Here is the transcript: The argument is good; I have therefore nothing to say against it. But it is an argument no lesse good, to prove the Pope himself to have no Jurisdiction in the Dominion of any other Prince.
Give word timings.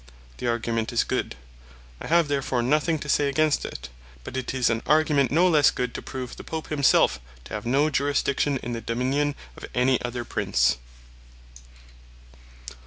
The 0.37 0.47
argument 0.47 0.91
is 0.91 1.03
good; 1.03 1.35
I 2.01 2.07
have 2.07 2.27
therefore 2.27 2.63
nothing 2.63 2.97
to 2.97 3.07
say 3.07 3.29
against 3.29 3.63
it. 3.65 3.89
But 4.23 4.35
it 4.35 4.51
is 4.51 4.67
an 4.67 4.81
argument 4.87 5.29
no 5.29 5.47
lesse 5.47 5.69
good, 5.69 5.93
to 5.93 6.01
prove 6.01 6.35
the 6.37 6.43
Pope 6.43 6.69
himself 6.69 7.19
to 7.43 7.53
have 7.53 7.67
no 7.67 7.91
Jurisdiction 7.91 8.57
in 8.63 8.73
the 8.73 8.81
Dominion 8.81 9.35
of 9.55 9.65
any 9.75 10.01
other 10.01 10.25
Prince. 10.25 10.77